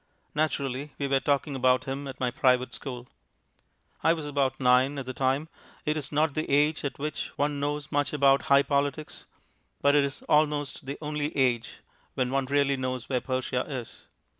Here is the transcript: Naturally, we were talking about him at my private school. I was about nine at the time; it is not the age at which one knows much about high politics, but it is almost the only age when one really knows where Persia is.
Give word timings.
Naturally, 0.33 0.95
we 0.97 1.07
were 1.07 1.19
talking 1.19 1.55
about 1.55 1.85
him 1.85 2.07
at 2.07 2.19
my 2.19 2.31
private 2.31 2.73
school. 2.73 3.07
I 4.01 4.13
was 4.13 4.25
about 4.25 4.59
nine 4.59 4.97
at 4.97 5.05
the 5.05 5.13
time; 5.13 5.47
it 5.85 5.95
is 5.95 6.11
not 6.11 6.33
the 6.33 6.49
age 6.49 6.83
at 6.83 6.97
which 6.97 7.27
one 7.35 7.59
knows 7.59 7.91
much 7.91 8.11
about 8.11 8.45
high 8.49 8.63
politics, 8.63 9.25
but 9.79 9.93
it 9.93 10.03
is 10.03 10.23
almost 10.23 10.87
the 10.87 10.97
only 11.03 11.37
age 11.37 11.73
when 12.15 12.31
one 12.31 12.45
really 12.47 12.77
knows 12.77 13.09
where 13.09 13.21
Persia 13.21 13.61
is. 13.69 14.05